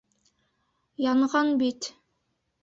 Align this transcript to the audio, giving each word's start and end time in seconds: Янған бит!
Янған 1.05 1.53
бит! 1.85 1.91